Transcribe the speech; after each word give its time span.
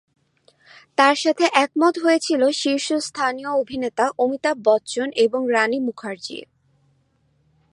তাঁর 0.97 1.15
সাথে 1.15 1.45
একমত 1.55 1.95
হয়েছিলেন 1.99 2.51
শীর্ষস্থানীয় 2.53 3.51
অভিনেতা 3.53 4.05
অমিতাভ 4.17 4.55
বচ্চন 4.63 5.07
এবং 5.15 5.41
রানি 5.51 5.79
মুখার্জি। 5.79 6.37